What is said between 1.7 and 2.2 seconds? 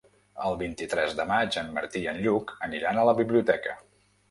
Martí i en